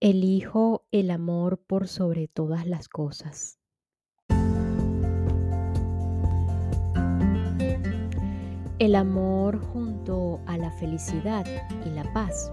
[0.00, 3.58] Elijo el amor por sobre todas las cosas.
[8.78, 11.46] El amor junto a la felicidad
[11.86, 12.52] y la paz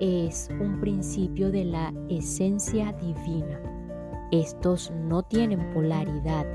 [0.00, 3.60] es un principio de la esencia divina.
[4.30, 6.46] Estos no tienen polaridad.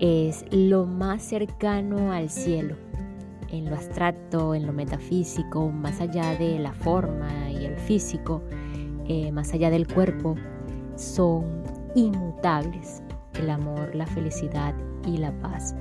[0.00, 2.76] Es lo más cercano al cielo,
[3.48, 8.42] en lo abstracto, en lo metafísico, más allá de la forma y el físico
[9.06, 10.36] eh, más allá del cuerpo,
[10.96, 11.62] son
[11.94, 13.02] inmutables.
[13.38, 14.74] El amor, la felicidad
[15.06, 15.74] y la paz.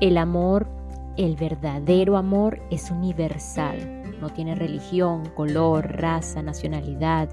[0.00, 0.68] El amor,
[1.16, 4.02] el verdadero amor, es universal.
[4.20, 7.28] No tiene religión, color, raza, nacionalidad.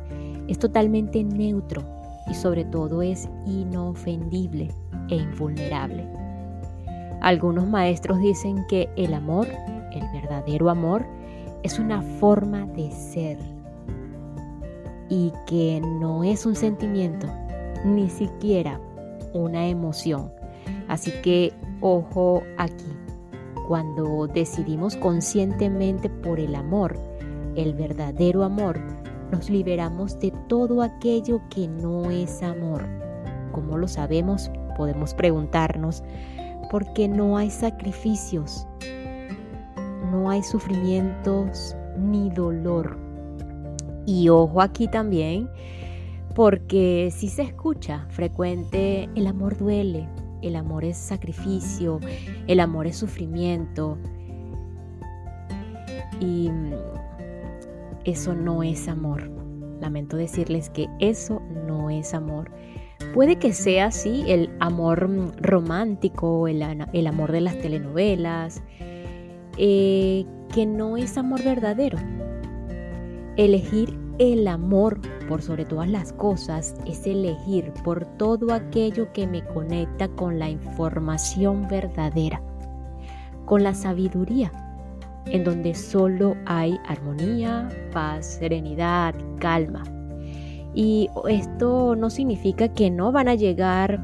[0.48, 1.84] Es totalmente neutro
[2.27, 4.70] y sobre todo es inofendible
[5.09, 6.08] e invulnerable.
[7.22, 9.47] Algunos maestros dicen que el amor,
[9.91, 11.05] el verdadero amor,
[11.63, 13.39] es una forma de ser,
[15.09, 17.27] y que no es un sentimiento,
[17.84, 18.80] ni siquiera
[19.34, 20.31] una emoción.
[20.88, 22.86] Así que ojo aquí,
[23.67, 26.97] cuando decidimos conscientemente por el amor,
[27.56, 28.80] el verdadero amor,
[29.31, 32.84] nos liberamos de todo aquello que no es amor.
[33.52, 34.52] ¿Cómo lo sabemos?
[34.78, 36.03] Podemos preguntarnos,
[36.69, 38.67] porque no hay sacrificios,
[40.12, 43.05] no hay sufrimientos ni dolor
[44.06, 45.50] y ojo aquí también,
[46.36, 50.08] porque si se escucha frecuente, el amor duele,
[50.42, 52.00] el amor es sacrificio,
[52.47, 53.97] el amor es sufrimiento.
[56.20, 56.73] Y mm,
[58.03, 59.31] eso no es amor.
[59.81, 62.52] Lamento decirles que eso no es amor.
[63.14, 66.62] Puede que sea así el amor mm, romántico, el,
[66.94, 68.62] el amor de las telenovelas,
[69.58, 71.97] eh, que no es amor verdadero.
[73.38, 79.44] Elegir el amor por sobre todas las cosas es elegir por todo aquello que me
[79.44, 82.41] conecta con la información verdadera,
[83.46, 84.53] con la sabiduría,
[85.25, 89.84] en donde solo hay armonía, paz, serenidad, calma.
[90.73, 94.00] Y esto no significa que no van a llegar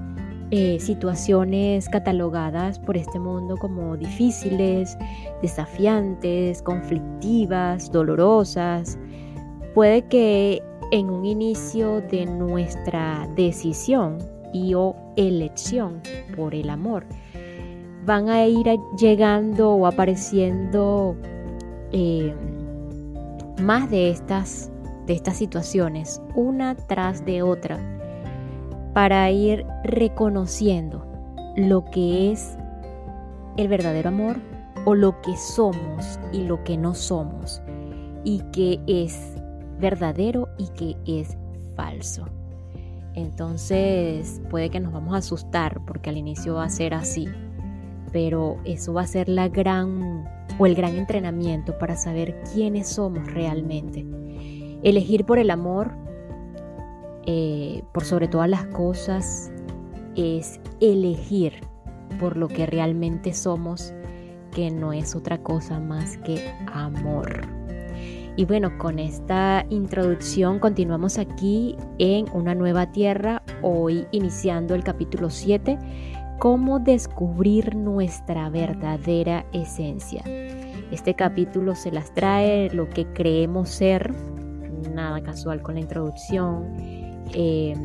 [0.54, 4.98] eh, situaciones catalogadas por este mundo como difíciles,
[5.42, 9.00] desafiantes, conflictivas, dolorosas,
[9.74, 10.62] Puede que
[10.92, 14.18] en un inicio de nuestra decisión
[14.54, 16.02] y o elección
[16.36, 17.06] por el amor
[18.06, 18.68] van a ir
[18.98, 21.16] llegando o apareciendo
[21.92, 22.34] eh,
[23.62, 24.70] más de estas,
[25.06, 27.80] de estas situaciones, una tras de otra,
[28.94, 31.06] para ir reconociendo
[31.56, 32.58] lo que es
[33.56, 34.38] el verdadero amor
[34.86, 37.62] o lo que somos y lo que no somos
[38.24, 39.41] y que es
[39.82, 41.38] verdadero y que es
[41.76, 42.26] falso.
[43.14, 47.28] Entonces puede que nos vamos a asustar porque al inicio va a ser así,
[48.12, 50.26] pero eso va a ser la gran
[50.58, 54.06] o el gran entrenamiento para saber quiénes somos realmente.
[54.84, 55.92] Elegir por el amor,
[57.26, 59.52] eh, por sobre todas las cosas,
[60.16, 61.54] es elegir
[62.20, 63.94] por lo que realmente somos,
[64.52, 67.61] que no es otra cosa más que amor.
[68.38, 75.30] Y bueno, con esta introducción continuamos aquí en una nueva tierra, hoy iniciando el capítulo
[75.30, 75.78] 7,
[76.40, 80.24] cómo descubrir nuestra verdadera esencia.
[80.92, 84.14] Este capítulo se las trae lo que creemos ser,
[84.94, 86.74] nada casual con la introducción.
[87.34, 87.76] Eh,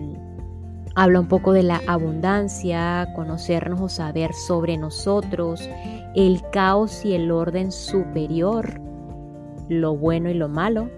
[0.94, 5.68] habla un poco de la abundancia, conocernos o saber sobre nosotros,
[6.14, 8.85] el caos y el orden superior
[9.68, 10.90] lo bueno y lo malo,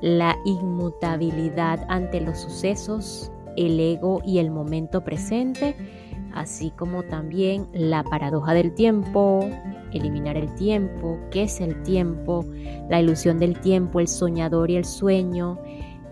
[0.00, 5.74] la inmutabilidad ante los sucesos, el ego y el momento presente,
[6.32, 9.40] así como también la paradoja del tiempo,
[9.92, 12.44] eliminar el tiempo, qué es el tiempo,
[12.88, 15.58] la ilusión del tiempo, el soñador y el sueño,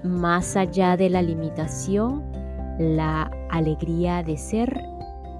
[0.02, 2.24] más allá de la limitación,
[2.78, 4.82] la alegría de ser,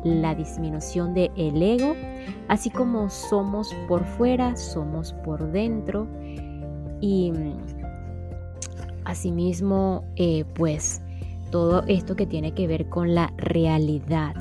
[0.07, 1.95] la disminución del el ego,
[2.49, 6.07] así como somos por fuera, somos por dentro,
[7.01, 7.57] y mm,
[9.05, 11.03] asimismo, eh, pues
[11.51, 14.35] todo esto que tiene que ver con la realidad,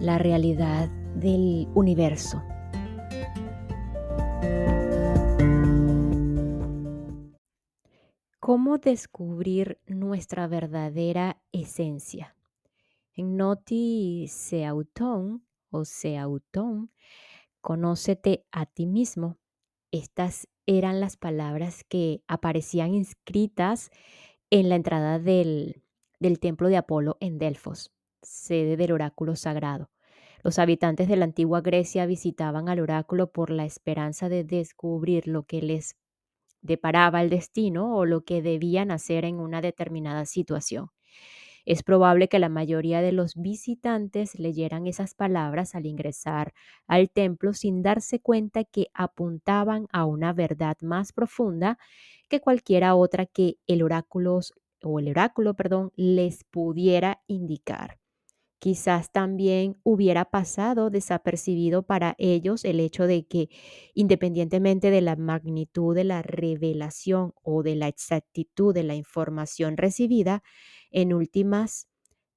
[0.00, 2.42] la realidad del universo.
[8.40, 12.34] ¿Cómo descubrir nuestra verdadera esencia?
[13.14, 16.90] En Noti Seauton o Seauton,
[17.60, 19.36] conócete a ti mismo.
[19.90, 23.90] Estas eran las palabras que aparecían inscritas
[24.48, 25.82] en la entrada del,
[26.20, 27.92] del templo de Apolo en Delfos,
[28.22, 29.90] sede del oráculo sagrado.
[30.42, 35.42] Los habitantes de la antigua Grecia visitaban al oráculo por la esperanza de descubrir lo
[35.42, 35.96] que les
[36.62, 40.88] deparaba el destino o lo que debían hacer en una determinada situación.
[41.64, 46.52] Es probable que la mayoría de los visitantes leyeran esas palabras al ingresar
[46.86, 51.78] al templo sin darse cuenta que apuntaban a una verdad más profunda
[52.28, 54.40] que cualquiera otra que el oráculo
[54.84, 57.98] o el oráculo, perdón, les pudiera indicar.
[58.60, 63.48] Quizás también hubiera pasado desapercibido para ellos el hecho de que,
[63.92, 70.44] independientemente de la magnitud de la revelación o de la exactitud de la información recibida,
[70.92, 71.88] en últimas,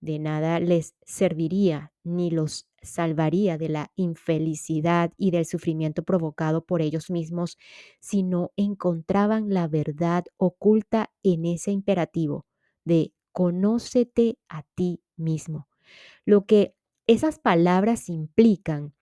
[0.02, 6.82] de nada les serviría ni los salvaría de la infelicidad y del sufrimiento provocado por
[6.82, 7.58] ellos mismos
[8.00, 12.46] si no encontraban la verdad oculta en ese imperativo
[12.84, 15.68] de conócete a ti mismo
[16.26, 16.76] lo que
[17.08, 18.94] esas palabras implican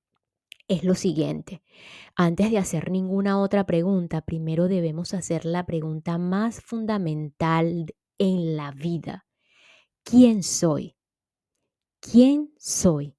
[0.67, 1.61] es lo siguiente.
[2.15, 8.71] Antes de hacer ninguna otra pregunta, primero debemos hacer la pregunta más fundamental en la
[8.71, 9.25] vida.
[10.05, 10.95] ¿Quién soy?
[12.01, 13.15] ¿Quién soy?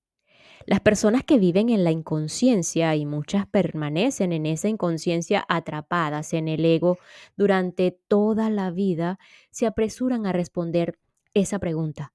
[0.66, 6.48] Las personas que viven en la inconsciencia y muchas permanecen en esa inconsciencia atrapadas en
[6.48, 6.98] el ego
[7.36, 9.19] durante toda la vida,
[9.50, 10.98] se apresuran a responder
[11.34, 12.12] esa pregunta.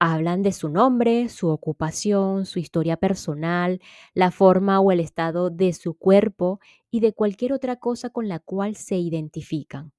[0.00, 3.80] Hablan de su nombre, su ocupación, su historia personal,
[4.14, 6.60] la forma o el estado de su cuerpo
[6.90, 9.92] y de cualquier otra cosa con la cual se identifican.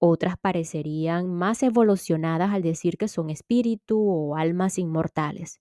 [0.00, 5.60] Otras parecerían más evolucionadas al decir que son espíritu o almas inmortales.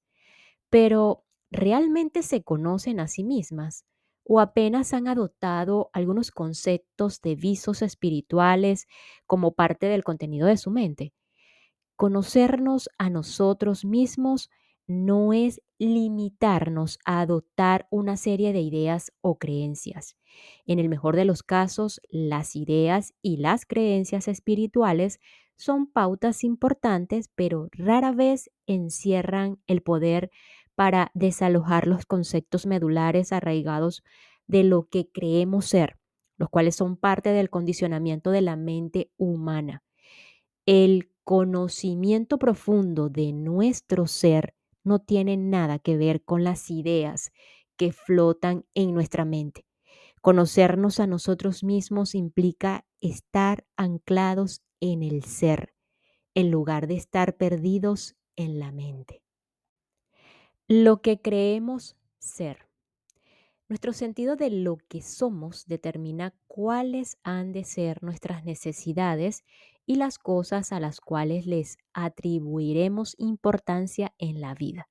[0.69, 3.85] Pero, ¿realmente se conocen a sí mismas?
[4.25, 8.87] ¿O apenas han adoptado algunos conceptos de visos espirituales
[9.27, 11.13] como parte del contenido de su mente?
[11.95, 14.49] Conocernos a nosotros mismos
[14.87, 20.15] no es limitarnos a adoptar una serie de ideas o creencias.
[20.65, 25.19] En el mejor de los casos, las ideas y las creencias espirituales
[25.55, 30.29] son pautas importantes, pero rara vez encierran el poder
[30.75, 34.03] para desalojar los conceptos medulares arraigados
[34.45, 35.97] de lo que creemos ser,
[36.37, 39.83] los cuales son parte del condicionamiento de la mente humana.
[40.65, 44.53] El conocimiento profundo de nuestro ser
[44.87, 47.31] no tiene nada que ver con las ideas
[47.75, 49.65] que flotan en nuestra mente.
[50.21, 55.73] Conocernos a nosotros mismos implica estar anclados en el ser,
[56.33, 59.21] en lugar de estar perdidos en la mente.
[60.67, 62.66] Lo que creemos ser.
[63.69, 69.43] Nuestro sentido de lo que somos determina cuáles han de ser nuestras necesidades
[69.85, 74.87] y las cosas a las cuales les atribuiremos importancia en la vida.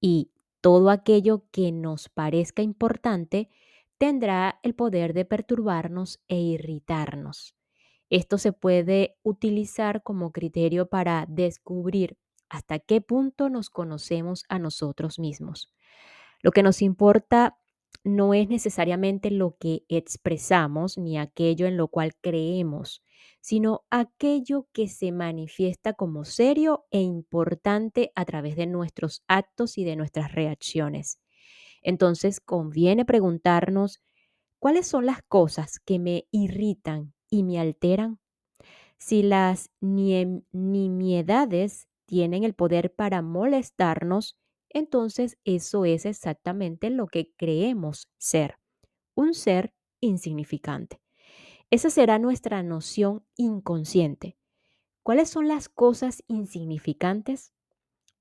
[0.00, 0.30] Y
[0.62, 3.50] todo aquello que nos parezca importante
[3.98, 7.54] tendrá el poder de perturbarnos e irritarnos.
[8.08, 12.16] Esto se puede utilizar como criterio para descubrir
[12.48, 15.74] hasta qué punto nos conocemos a nosotros mismos.
[16.40, 17.58] Lo que nos importa
[18.04, 23.02] no es necesariamente lo que expresamos ni aquello en lo cual creemos,
[23.40, 29.84] sino aquello que se manifiesta como serio e importante a través de nuestros actos y
[29.84, 31.20] de nuestras reacciones.
[31.82, 34.00] Entonces conviene preguntarnos,
[34.58, 38.18] ¿cuáles son las cosas que me irritan y me alteran?
[38.98, 44.36] Si las nimiedades tienen el poder para molestarnos,
[44.70, 48.58] entonces eso es exactamente lo que creemos ser,
[49.14, 51.00] un ser insignificante.
[51.70, 54.36] Esa será nuestra noción inconsciente.
[55.02, 57.52] ¿Cuáles son las cosas insignificantes?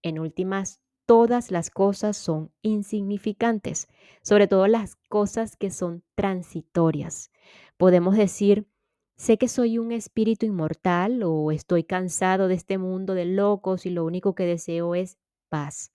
[0.02, 3.88] En últimas, todas las cosas son insignificantes,
[4.22, 7.32] sobre todo las cosas que son transitorias.
[7.78, 8.68] Podemos decir,
[9.16, 13.90] sé que soy un espíritu inmortal o estoy cansado de este mundo de locos y
[13.90, 15.18] lo único que deseo es
[15.50, 15.92] paz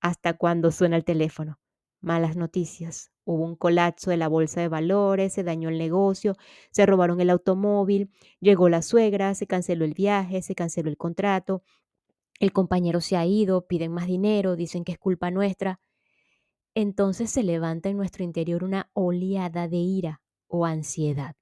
[0.00, 1.58] hasta cuando suena el teléfono.
[2.00, 3.10] Malas noticias.
[3.24, 6.34] Hubo un colapso de la bolsa de valores, se dañó el negocio,
[6.70, 11.62] se robaron el automóvil, llegó la suegra, se canceló el viaje, se canceló el contrato,
[12.40, 15.80] el compañero se ha ido, piden más dinero, dicen que es culpa nuestra.
[16.74, 21.34] Entonces se levanta en nuestro interior una oleada de ira o ansiedad.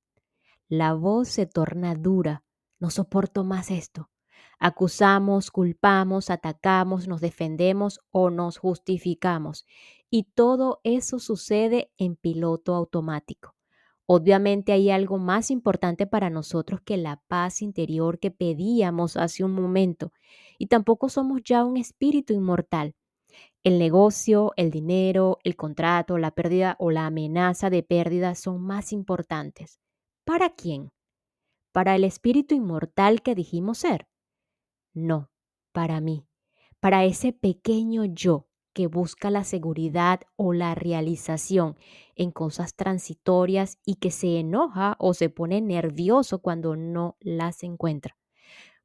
[0.69, 2.43] La voz se torna dura.
[2.81, 4.11] No soporto más esto.
[4.59, 9.67] Acusamos, culpamos, atacamos, nos defendemos o nos justificamos.
[10.11, 13.55] Y todo eso sucede en piloto automático.
[14.07, 19.53] Obviamente hay algo más importante para nosotros que la paz interior que pedíamos hace un
[19.53, 20.13] momento,
[20.59, 22.95] y tampoco somos ya un espíritu inmortal.
[23.65, 28.93] El negocio, el dinero, el contrato, la pérdida o la amenaza de pérdida son más
[28.93, 29.81] importantes.
[30.25, 30.93] ¿Para quién?
[31.73, 34.07] ¿Para el espíritu inmortal que dijimos ser?
[34.97, 35.31] No,
[35.73, 36.27] para mí,
[36.81, 41.77] para ese pequeño yo que busca la seguridad o la realización
[42.15, 48.17] en cosas transitorias y que se enoja o se pone nervioso cuando no las encuentra.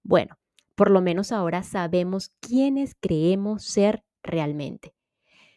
[0.03, 0.38] Bueno,
[0.75, 4.94] por lo menos ahora sabemos quiénes creemos ser realmente.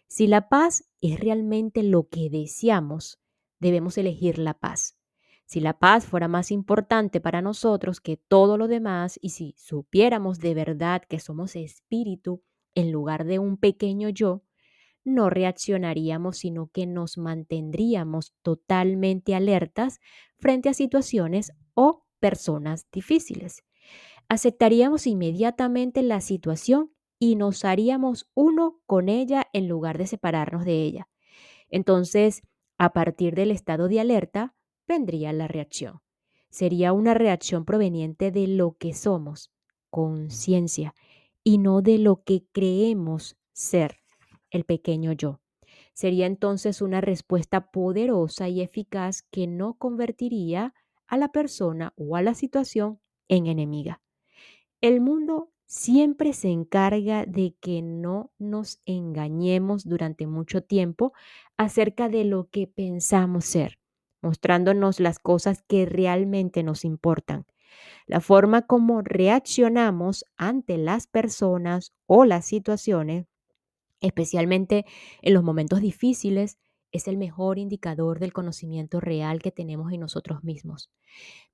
[0.07, 3.19] Si la paz es realmente lo que deseamos,
[3.59, 4.97] debemos elegir la paz.
[5.45, 10.39] Si la paz fuera más importante para nosotros que todo lo demás y si supiéramos
[10.39, 12.43] de verdad que somos espíritu,
[12.75, 14.43] en lugar de un pequeño yo,
[15.05, 20.01] no reaccionaríamos, sino que nos mantendríamos totalmente alertas
[20.39, 23.65] frente a situaciones o personas difíciles.
[24.29, 30.83] Aceptaríamos inmediatamente la situación y nos haríamos uno con ella en lugar de separarnos de
[30.83, 31.09] ella.
[31.69, 32.43] Entonces,
[32.79, 34.55] a partir del estado de alerta,
[34.87, 36.01] vendría la reacción.
[36.51, 39.51] Sería una reacción proveniente de lo que somos,
[39.91, 40.95] conciencia,
[41.43, 43.97] y no de lo que creemos ser
[44.51, 45.41] el pequeño yo.
[45.93, 50.75] Sería entonces una respuesta poderosa y eficaz que no convertiría
[51.07, 54.01] a la persona o a la situación en enemiga.
[54.81, 61.13] El mundo siempre se encarga de que no nos engañemos durante mucho tiempo
[61.57, 63.79] acerca de lo que pensamos ser,
[64.25, 67.47] mostrándonos las cosas que realmente nos importan.
[68.07, 73.27] La forma como reaccionamos ante las personas o las situaciones,
[74.01, 74.85] especialmente
[75.23, 76.59] en los momentos difíciles,
[76.93, 80.91] es el mejor indicador del conocimiento real que tenemos en nosotros mismos.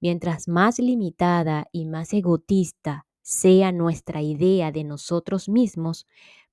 [0.00, 6.06] Mientras más limitada y más egotista sea nuestra idea de nosotros mismos,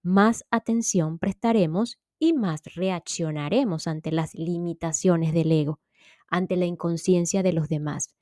[0.03, 5.79] más atención prestaremos y más reaccionaremos ante las limitaciones del ego,
[6.29, 8.13] ante la inconsciencia de los demás.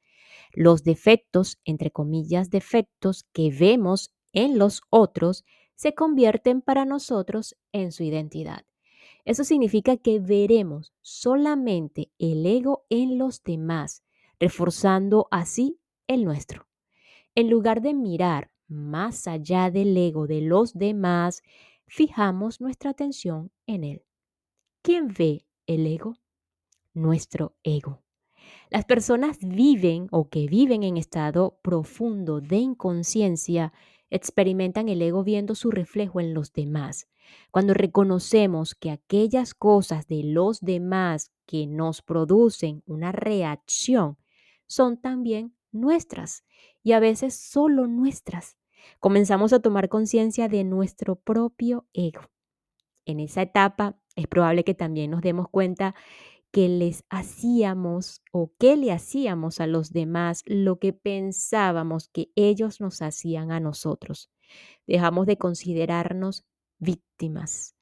[0.54, 5.44] Los defectos, entre comillas, defectos que vemos en los otros,
[5.76, 8.66] se convierten para nosotros en su identidad.
[9.26, 14.04] Eso significa que veremos solamente el ego en los demás,
[14.40, 16.68] reforzando así el nuestro.
[17.34, 21.42] En lugar de mirar más allá del ego de los demás,
[21.88, 24.06] fijamos nuestra atención en él.
[24.82, 26.18] ¿Quién ve el ego?
[26.96, 28.02] Nuestro ego.
[28.70, 33.74] Las personas viven o que viven en estado profundo de inconsciencia
[34.10, 37.10] experimentan el ego viendo su reflejo en los demás.
[37.52, 44.18] Cuando reconocemos que aquellas cosas de los demás que nos producen una reacción
[44.66, 46.46] son también nuestras
[46.82, 48.58] y a veces solo nuestras,
[49.02, 52.22] comenzamos a tomar conciencia de nuestro propio ego.
[53.06, 55.94] En esa etapa es probable que también nos demos cuenta
[56.56, 62.80] que les hacíamos o que le hacíamos a los demás lo que pensábamos que ellos
[62.80, 64.32] nos hacían a nosotros.
[64.88, 66.46] Dejamos de considerarnos
[66.80, 67.76] víctimas,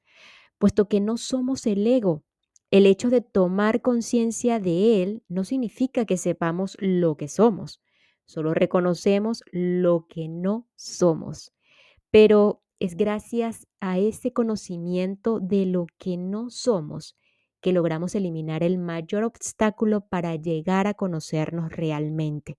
[0.58, 2.24] puesto que no somos el ego.
[2.72, 7.80] El hecho de tomar conciencia de él no significa que sepamos lo que somos,
[8.24, 11.54] solo reconocemos lo que no somos.
[12.10, 17.16] Pero es gracias a ese conocimiento de lo que no somos
[17.64, 22.58] que logramos eliminar el mayor obstáculo para llegar a conocernos realmente.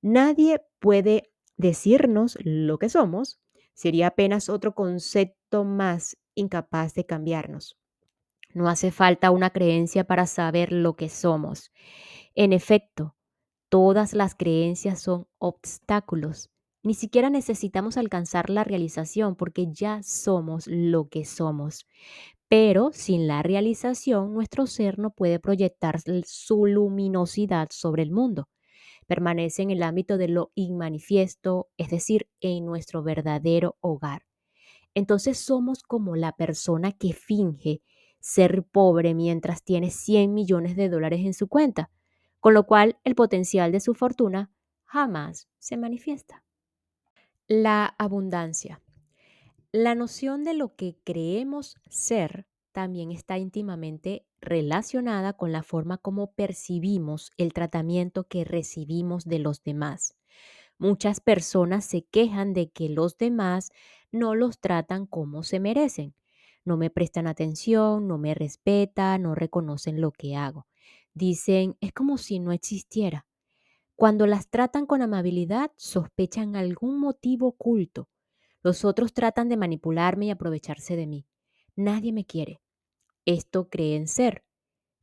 [0.00, 3.38] Nadie puede decirnos lo que somos,
[3.74, 7.76] sería apenas otro concepto más incapaz de cambiarnos.
[8.54, 11.70] No hace falta una creencia para saber lo que somos.
[12.34, 13.14] En efecto,
[13.68, 16.48] todas las creencias son obstáculos.
[16.82, 21.86] Ni siquiera necesitamos alcanzar la realización porque ya somos lo que somos.
[22.48, 28.48] Pero sin la realización, nuestro ser no puede proyectar su luminosidad sobre el mundo.
[29.06, 34.22] Permanece en el ámbito de lo inmanifiesto, es decir, en nuestro verdadero hogar.
[34.94, 37.82] Entonces somos como la persona que finge
[38.20, 41.90] ser pobre mientras tiene 100 millones de dólares en su cuenta,
[42.40, 44.52] con lo cual el potencial de su fortuna
[44.84, 46.44] jamás se manifiesta.
[47.48, 48.83] La abundancia.
[49.76, 56.30] La noción de lo que creemos ser también está íntimamente relacionada con la forma como
[56.30, 60.14] percibimos el tratamiento que recibimos de los demás.
[60.78, 63.72] Muchas personas se quejan de que los demás
[64.12, 66.14] no los tratan como se merecen.
[66.64, 70.68] No me prestan atención, no me respetan, no reconocen lo que hago.
[71.14, 73.26] dicen es como si no existiera.
[73.96, 78.08] Cuando las tratan con amabilidad, sospechan algún motivo oculto.
[78.64, 81.26] Los otros tratan de manipularme y aprovecharse de mí.
[81.76, 82.62] Nadie me quiere.
[83.26, 84.42] Esto creen ser.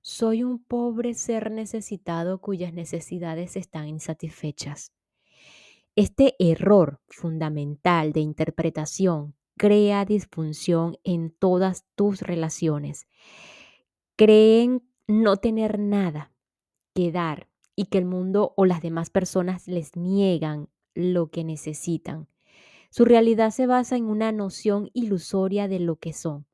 [0.02, 4.94] Soy un pobre ser necesitado cuyas necesidades están insatisfechas.
[5.96, 13.06] Este error fundamental de interpretación crea disfunción en todas tus relaciones.
[14.16, 16.34] Creen no tener nada
[16.96, 22.31] que dar y que el mundo o las demás personas les niegan lo que necesitan.
[22.92, 26.46] Su realidad se basa en una noción ilusoria de lo que son,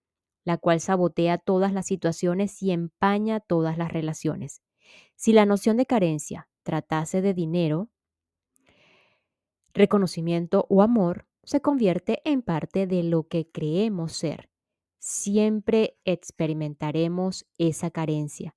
[0.45, 4.61] la cual sabotea todas las situaciones y empaña todas las relaciones.
[5.15, 7.89] Si la noción de carencia tratase de dinero,
[9.73, 14.51] reconocimiento o amor, se convierte en parte de lo que creemos ser.
[14.99, 18.53] Siempre experimentaremos esa carencia.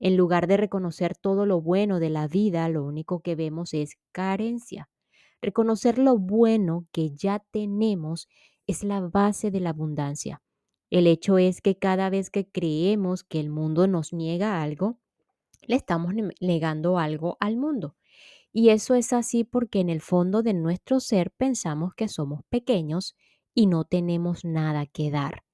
[0.00, 3.96] En lugar de reconocer todo lo bueno de la vida, lo único que vemos es
[4.10, 4.90] carencia.
[5.42, 8.28] Reconocer lo bueno que ya tenemos
[8.66, 10.40] es la base de la abundancia.
[10.88, 14.98] El hecho es que cada vez que creemos que el mundo nos niega algo,
[15.66, 17.96] le estamos negando algo al mundo.
[18.52, 23.16] Y eso es así porque en el fondo de nuestro ser pensamos que somos pequeños
[23.54, 25.44] y no tenemos nada que dar.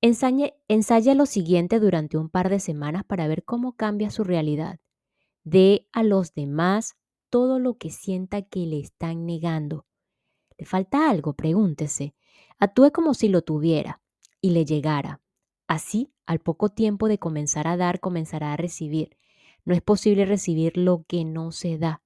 [0.00, 4.80] Ensaye, lo siguiente durante un par de semanas para ver cómo cambia su realidad.
[5.44, 6.96] Dé a los demás
[7.30, 9.86] todo lo que sienta que le están negando.
[10.56, 11.34] ¿Le falta algo?
[11.34, 12.14] Pregúntese.
[12.58, 14.00] Actúe como si lo tuviera
[14.40, 15.20] y le llegara.
[15.66, 19.16] Así, al poco tiempo de comenzar a dar, comenzará a recibir.
[19.64, 22.02] No es posible recibir lo que no se da.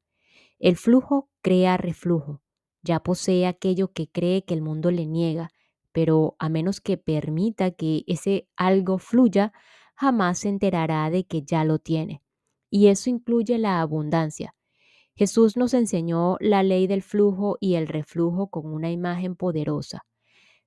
[0.59, 2.43] El flujo crea reflujo.
[2.83, 5.51] Ya posee aquello que cree que el mundo le niega
[5.93, 9.53] pero a menos que permita que ese algo fluya,
[9.95, 12.23] jamás se enterará de que ya lo tiene.
[12.71, 14.55] Y eso incluye la abundancia.
[15.15, 20.05] Jesús nos enseñó la ley del flujo y el reflujo con una imagen poderosa.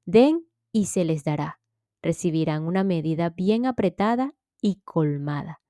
[0.06, 1.60] Den y se les dará.
[2.02, 5.62] Recibirán una medida bien apretada y colmada.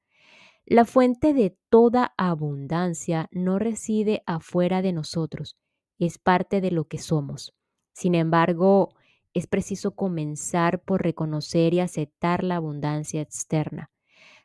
[0.66, 5.58] La fuente de toda abundancia no reside afuera de nosotros,
[6.00, 7.54] es parte de lo que somos.
[7.94, 8.90] Sin embargo,
[9.36, 13.92] es preciso comenzar por reconocer y aceptar la abundancia externa.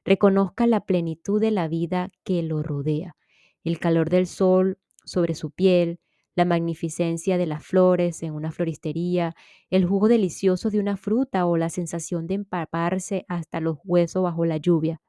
[0.05, 3.17] Reconozca la plenitud de la vida que lo rodea,
[3.65, 6.01] el calor del sol sobre su piel,
[6.35, 9.35] la magnificencia de las flores en una floristería,
[9.69, 14.45] el jugo delicioso de una fruta o la sensación de empaparse hasta los huesos bajo
[14.45, 15.01] la lluvia.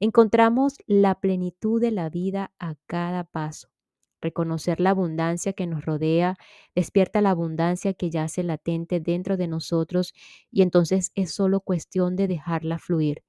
[0.00, 3.68] Encontramos la plenitud de la vida a cada paso.
[4.20, 6.36] Reconocer la abundancia que nos rodea
[6.74, 10.14] despierta la abundancia que yace latente dentro de nosotros
[10.50, 13.22] y entonces es solo cuestión de dejarla fluir.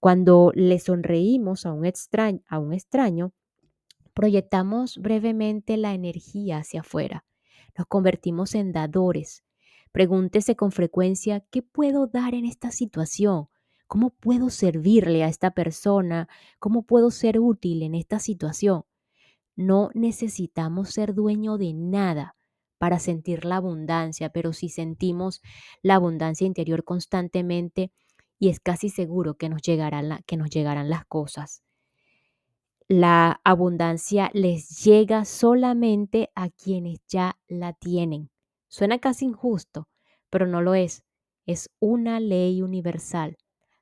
[0.00, 3.32] Cuando le sonreímos a un, extraño, a un extraño,
[4.18, 7.24] proyectamos brevemente la energía hacia afuera.
[7.76, 9.44] Nos convertimos en dadores.
[9.92, 13.46] Pregúntese con frecuencia, ¿qué puedo dar en esta situación?
[13.86, 16.28] ¿Cómo puedo servirle a esta persona?
[16.58, 18.86] ¿Cómo puedo ser útil en esta situación?
[19.54, 22.34] No necesitamos ser dueño de nada
[22.76, 25.42] para sentir la abundancia, pero si sentimos
[25.80, 27.92] la abundancia interior constantemente
[28.40, 31.62] y es casi seguro que nos, llegarán que nos llegarán las cosas.
[32.88, 38.30] La abundancia les llega solamente a quienes ya la tienen.
[38.68, 39.88] Suena casi injusto,
[40.30, 41.04] pero no lo es.
[41.46, 43.36] Es una ley universal.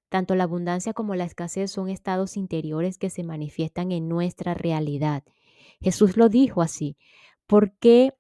[0.08, 5.24] Tanto la abundancia como la escasez son estados interiores que se manifiestan en nuestra realidad
[5.80, 6.96] Jesús lo dijo así.
[7.46, 8.14] ¿Por qué?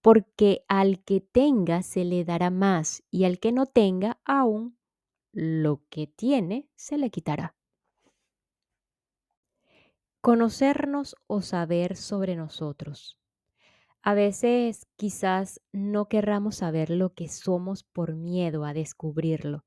[0.00, 4.78] Porque al que tenga se le dará más y al que no tenga aún
[5.32, 7.54] lo que tiene se le quitará.
[10.22, 13.18] Conocernos o saber sobre nosotros.
[14.02, 19.64] A veces quizás no querramos saber lo que somos por miedo a descubrirlo.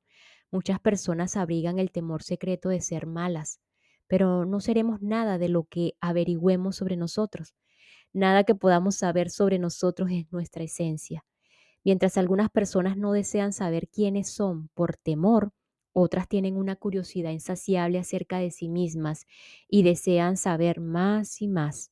[0.52, 3.60] Muchas personas abrigan el temor secreto de ser malas,
[4.08, 7.54] pero no seremos nada de lo que averigüemos sobre nosotros.
[8.14, 11.26] Nada que podamos saber sobre nosotros es nuestra esencia.
[11.84, 15.52] Mientras algunas personas no desean saber quiénes son por temor,
[15.98, 19.28] otras tienen una curiosidad insaciable acerca de sí mismas
[19.70, 21.92] y desean saber más y más.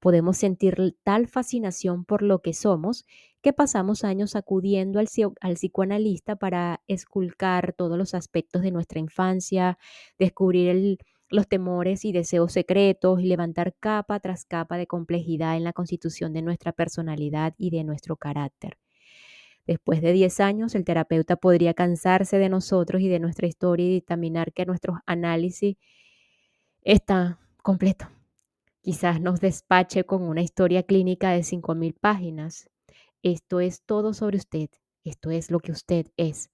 [0.00, 3.06] Podemos sentir tal fascinación por lo que somos
[3.40, 5.08] que pasamos años acudiendo al,
[5.40, 9.78] al, psicoanalista para esculcar todos los aspectos de nuestra infancia,
[10.18, 10.98] descubrir
[11.30, 16.34] los temores y deseos secretos y levantar capa tras capa de complejidad en la constitución
[16.34, 18.76] de nuestra personalidad y de nuestro carácter.
[19.68, 23.92] Después de 10 años, el terapeuta podría cansarse de nosotros y de nuestra historia y
[23.92, 25.76] dictaminar que nuestros análisis
[26.80, 28.08] está completo.
[28.80, 32.70] Quizás nos despache con una historia clínica de 5.000 páginas.
[33.22, 34.70] Esto es todo sobre usted.
[35.04, 36.48] Esto es lo que usted es.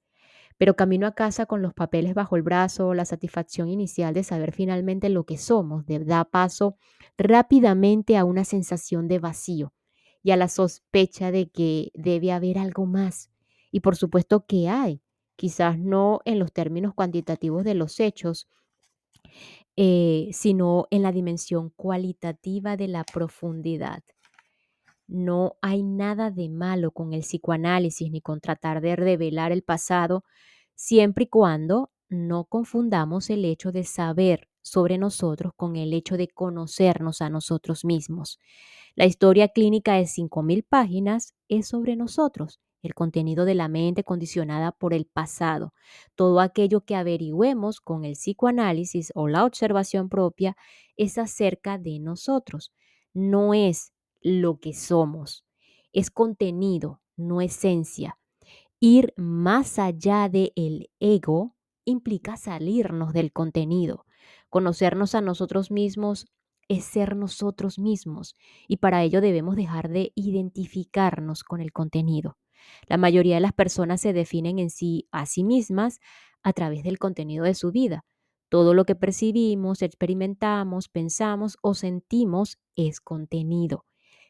[0.58, 4.50] Pero camino a casa con los papeles bajo el brazo, la satisfacción inicial de saber
[4.50, 6.78] finalmente lo que somos, da paso
[7.16, 9.72] rápidamente a una sensación de vacío
[10.24, 13.30] y a la sospecha de que debe haber algo más.
[13.70, 15.02] Y por supuesto que hay,
[15.36, 18.48] quizás no en los términos cuantitativos de los hechos,
[19.76, 24.02] eh, sino en la dimensión cualitativa de la profundidad.
[25.06, 30.24] No hay nada de malo con el psicoanálisis ni con tratar de revelar el pasado,
[30.74, 36.28] siempre y cuando no confundamos el hecho de saber sobre nosotros con el hecho de
[36.28, 38.40] conocernos a nosotros mismos.
[38.96, 44.72] La historia clínica de 5.000 páginas es sobre nosotros, el contenido de la mente condicionada
[44.72, 45.74] por el pasado.
[46.14, 50.56] Todo aquello que averigüemos con el psicoanálisis o la observación propia
[50.96, 52.72] es acerca de nosotros.
[53.12, 55.44] No es lo que somos.
[55.92, 58.18] Es contenido, no esencia.
[58.80, 64.06] Ir más allá del el ego implica salirnos del contenido.
[64.54, 66.26] Conocernos a nosotros mismos
[66.68, 68.36] es ser nosotros mismos
[68.68, 72.38] y para ello debemos dejar de identificarnos con el contenido.
[72.86, 75.98] La mayoría de las personas se definen en sí a sí mismas
[76.44, 78.04] a través del contenido de su vida.
[78.48, 83.86] Todo lo que percibimos, experimentamos, pensamos o sentimos es contenido.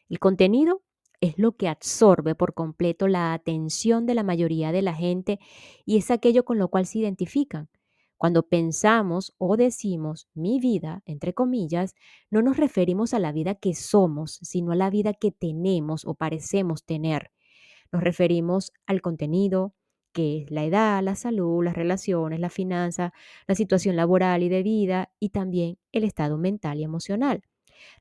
[0.09, 0.81] El contenido
[1.21, 5.37] es lo que absorbe por completo la atención de la mayoría de la gente
[5.85, 7.69] y es aquello con lo cual se identifican.
[8.17, 11.95] Cuando pensamos o decimos mi vida, entre comillas,
[12.29, 16.15] no nos referimos a la vida que somos, sino a la vida que tenemos o
[16.15, 17.31] parecemos tener.
[17.91, 19.73] Nos referimos al contenido,
[20.13, 23.13] que es la edad, la salud, las relaciones, la finanza,
[23.47, 27.43] la situación laboral y de vida y también el estado mental y emocional.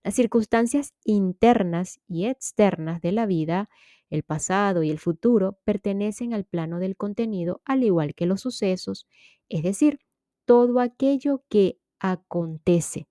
[0.05, 3.68] Las circunstancias internas y externas de la vida,
[4.14, 9.07] el pasado y el futuro, pertenecen al plano del contenido, al igual que los sucesos,
[9.48, 10.00] es decir,
[10.44, 13.07] todo aquello que acontece.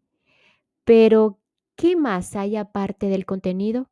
[0.84, 1.40] Pero,
[1.76, 3.90] ¿qué más hay aparte del contenido?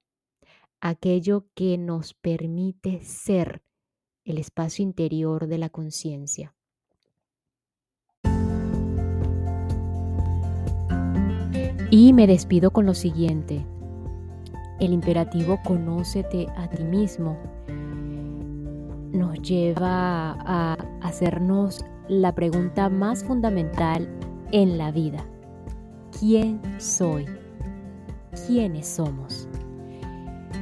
[0.80, 3.62] Aquello que nos permite ser
[4.26, 6.56] el espacio interior de la conciencia.
[11.90, 13.66] Y me despido con lo siguiente.
[14.82, 17.38] El imperativo conócete a ti mismo
[19.14, 24.10] nos lleva a hacernos la pregunta más fundamental
[24.52, 25.24] en la vida.
[26.20, 27.28] ¿Quién soy?
[28.48, 29.48] ¿Quiénes somos?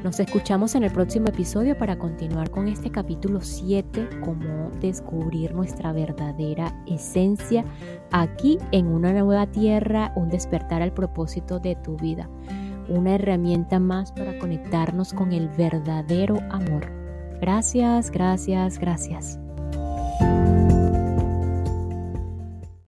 [0.03, 5.93] Nos escuchamos en el próximo episodio para continuar con este capítulo 7, cómo descubrir nuestra
[5.93, 7.63] verdadera esencia
[8.11, 12.29] aquí en una nueva tierra, un despertar al propósito de tu vida,
[12.89, 16.91] una herramienta más para conectarnos con el verdadero amor.
[17.39, 19.39] Gracias, gracias, gracias.